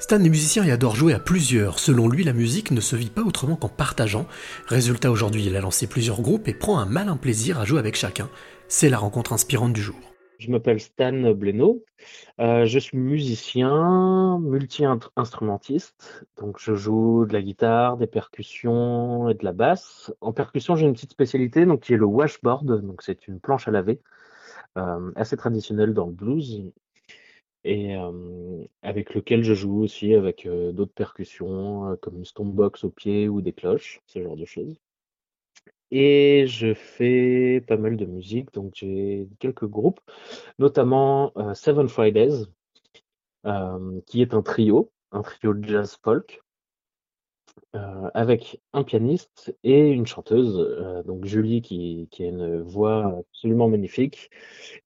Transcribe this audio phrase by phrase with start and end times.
[0.00, 1.78] Stan est musicien et adore jouer à plusieurs.
[1.78, 4.26] Selon lui, la musique ne se vit pas autrement qu'en partageant.
[4.66, 7.96] Résultat, aujourd'hui, il a lancé plusieurs groupes et prend un malin plaisir à jouer avec
[7.96, 8.30] chacun.
[8.66, 10.00] C'est la rencontre inspirante du jour.
[10.38, 11.84] Je m'appelle Stan Bleno.
[12.40, 16.24] Euh, je suis musicien, multi-instrumentiste.
[16.38, 20.10] Donc, je joue de la guitare, des percussions et de la basse.
[20.22, 22.80] En percussion, j'ai une petite spécialité donc, qui est le washboard.
[22.80, 24.00] Donc, c'est une planche à laver,
[24.78, 26.72] euh, assez traditionnelle dans le blues
[27.64, 27.94] et
[28.82, 33.52] avec lequel je joue aussi avec d'autres percussions comme une stonebox au pied ou des
[33.52, 34.80] cloches, ce genre de choses.
[35.90, 40.00] Et je fais pas mal de musique, donc j'ai quelques groupes,
[40.58, 42.44] notamment Seven Fridays,
[44.06, 46.42] qui est un trio, un trio de jazz folk,
[47.72, 54.30] avec un pianiste et une chanteuse, donc Julie qui, qui, a une voix absolument magnifique,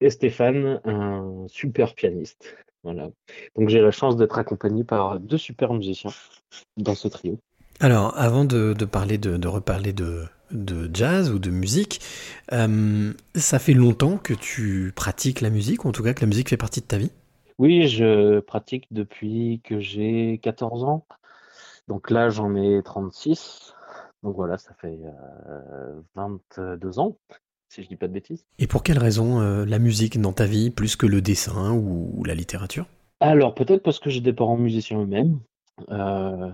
[0.00, 2.56] et Stéphane, un super pianiste.
[2.84, 3.08] Voilà.
[3.56, 6.12] Donc j'ai la chance d'être accompagné par deux super musiciens
[6.76, 7.40] dans ce trio.
[7.80, 12.00] Alors, avant de, de parler de, de reparler de, de, jazz ou de musique,
[12.52, 16.28] euh, ça fait longtemps que tu pratiques la musique, ou en tout cas que la
[16.28, 17.10] musique fait partie de ta vie?
[17.58, 21.06] Oui, je pratique depuis que j'ai 14 ans.
[21.88, 23.74] Donc là, j'en ai 36.
[24.22, 24.98] Donc voilà, ça fait
[26.14, 27.16] 22 ans,
[27.74, 28.44] si je dis pas de bêtises.
[28.58, 32.34] Et pour quelle raison la musique dans ta vie plus que le dessin ou, la
[32.34, 32.86] littérature?
[33.20, 35.40] Alors peut-être parce que j'ai des parents musiciens eux-mêmes.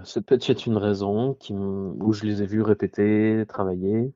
[0.04, 4.12] c'est peut-être une raison qui, où je les ai vus répéter, travailler.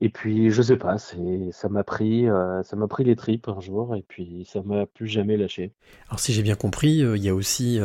[0.00, 2.26] Et puis je sais pas, ça m'a pris
[2.64, 5.72] ça m'a pris les tripes un jour et puis ça m'a plus jamais lâché.
[6.08, 7.80] Alors si j'ai bien compris, il y a aussi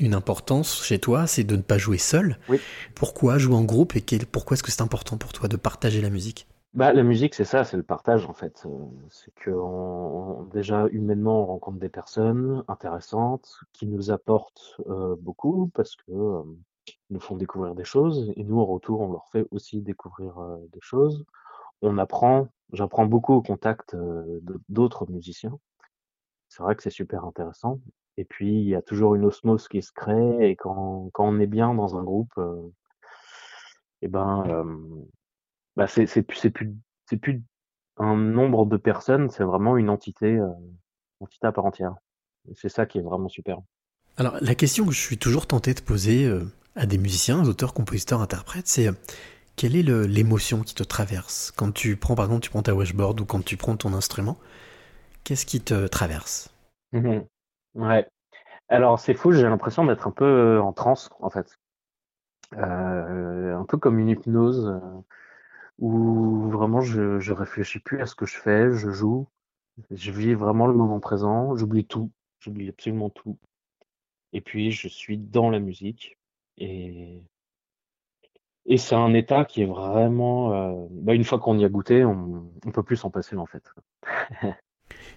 [0.00, 2.38] une importance chez toi, c'est de ne pas jouer seul.
[2.48, 2.58] Oui.
[2.94, 6.10] Pourquoi jouer en groupe et pourquoi est-ce que c'est important pour toi de partager la
[6.10, 6.46] musique?
[6.74, 8.64] Bah, la musique, c'est ça, c'est le partage en fait.
[8.66, 9.50] Euh, c'est que
[10.52, 16.42] déjà humainement, on rencontre des personnes intéressantes qui nous apportent euh, beaucoup parce que euh,
[17.10, 20.34] nous font découvrir des choses et nous, en retour, on leur fait aussi découvrir
[20.72, 21.24] des choses.
[21.82, 23.96] On apprend, j'apprends beaucoup au contact
[24.68, 25.58] d'autres musiciens.
[26.48, 27.80] C'est vrai que c'est super intéressant.
[28.16, 31.40] Et puis, il y a toujours une osmose qui se crée et quand quand on
[31.40, 32.70] est bien dans un groupe, euh,
[34.02, 34.44] et ben,
[35.76, 36.74] bah, c'est c'est plus c'est plus
[37.06, 37.42] c'est plus
[37.96, 40.48] un nombre de personnes, c'est vraiment une entité, euh,
[41.20, 41.94] entité à part entière.
[42.54, 43.58] c'est ça qui est vraiment super.
[44.16, 46.44] Alors, la question que je suis toujours tenté de poser, euh,
[46.76, 48.88] à des musiciens, auteurs, compositeurs, interprètes, c'est,
[49.56, 51.52] quelle est l'émotion qui te traverse?
[51.56, 54.38] Quand tu prends, par exemple, tu prends ta washboard ou quand tu prends ton instrument,
[55.24, 56.50] qu'est-ce qui te traverse?
[56.92, 57.20] Mmh
[57.74, 58.06] Ouais.
[58.68, 61.58] Alors c'est fou, j'ai l'impression d'être un peu, euh, en transe, en fait.
[62.56, 65.00] Euh, un peu comme une hypnose, euh,
[65.78, 69.28] où vraiment je je réfléchis plus à ce que je fais, je joue,
[69.90, 73.38] je vis vraiment le moment présent, j'oublie tout, j'oublie absolument tout
[74.32, 76.18] et puis je suis dans la musique
[76.58, 77.22] et
[78.66, 82.50] et c'est un état qui est vraiment, bah, une fois qu'on y a goûté, on
[82.64, 83.62] on peut plus s'en passer, en fait.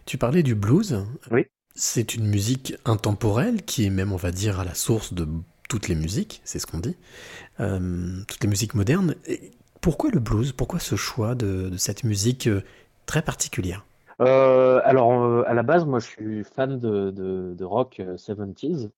[0.05, 1.05] Tu parlais du blues.
[1.31, 1.45] Oui.
[1.75, 5.27] C'est une musique intemporelle qui est même, on va dire, à la source de
[5.69, 6.95] toutes les musiques, c'est ce qu'on dit,
[7.59, 9.15] euh, toutes les musiques modernes.
[9.87, 10.51] Pourquoi le blues?
[10.51, 12.61] Pourquoi ce choix de, cette musique euh,
[13.05, 13.85] très particulière?
[14.19, 18.89] Euh, Alors, à la base, moi, je suis fan de, de, rock 70s.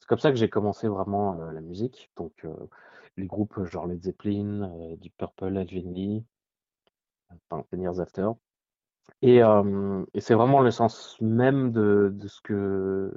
[0.00, 2.10] C'est comme ça que j'ai commencé vraiment la musique.
[2.16, 2.44] Donc,
[3.16, 6.24] les groupes genre Led Zeppelin, Deep Purple, Ed
[7.48, 8.30] enfin, Ten Years After.
[9.22, 13.14] Et, et c'est vraiment l'essence même de, de ce que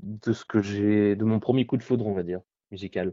[0.00, 2.40] de ce que j'ai de mon premier coup de foudre, on va dire,
[2.70, 3.12] musical.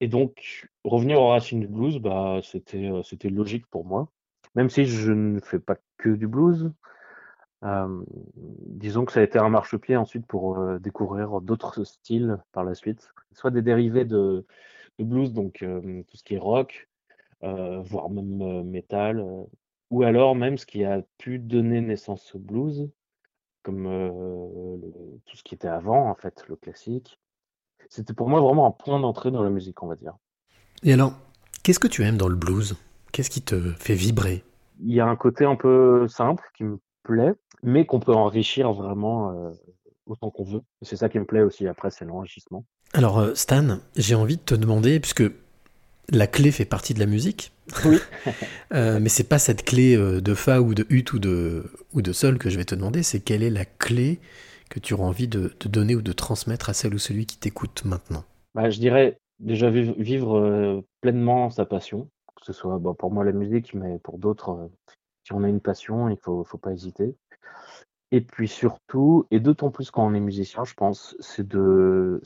[0.00, 4.08] Et donc, revenir aux racines du blues, bah, c'était c'était logique pour moi.
[4.54, 6.72] Même si je ne fais pas que du blues,
[7.62, 13.12] disons que ça a été un marchepied ensuite pour découvrir d'autres styles par la suite,
[13.32, 14.46] soit des dérivés de,
[14.98, 16.88] de blues, donc tout ce qui est rock,
[17.42, 19.24] voire même métal,
[19.90, 22.88] ou alors même ce qui a pu donner naissance au blues,
[23.62, 23.84] comme
[25.26, 27.18] tout ce qui était avant, en fait, le classique.
[27.88, 30.14] C'était pour moi vraiment un point d'entrée dans la musique, on va dire.
[30.82, 31.12] Et alors,
[31.62, 32.76] qu'est-ce que tu aimes dans le blues?
[33.12, 34.44] Qu'est-ce qui te fait vibrer?
[34.80, 37.32] Il y a un côté un peu simple qui me plaît,
[37.62, 39.52] mais qu'on peut enrichir vraiment
[40.06, 40.62] autant qu'on veut.
[40.82, 42.64] C'est ça qui me plaît aussi, après, c'est l'enrichissement.
[42.92, 45.24] Alors, Stan, j'ai envie de te demander, puisque
[46.10, 47.52] la clé fait partie de la musique.
[47.84, 47.98] Oui.
[48.72, 52.02] euh, mais c'est pas cette clé euh, de fa ou de ut ou de, ou
[52.02, 54.20] de sol que je vais te demander, c'est quelle est la clé
[54.68, 57.84] que tu auras envie de, donner ou de transmettre à celle ou celui qui t'écoute
[57.84, 58.24] maintenant
[58.54, 63.32] bah, Je dirais déjà vivre, euh, pleinement sa passion, que ce soit pour moi la
[63.32, 64.68] musique, mais pour d'autres, euh,
[65.24, 67.14] si on a une passion, il ne faut, pas hésiter.
[68.10, 72.20] Et puis surtout, et d'autant plus quand on est musicien, je pense, c'est de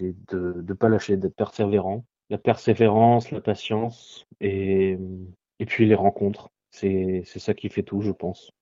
[0.00, 2.04] ne pas lâcher, d'être persévérant.
[2.30, 4.96] La persévérance, la patience et
[5.66, 6.48] puis les rencontres.
[6.70, 8.52] C'est ça qui fait tout, je pense.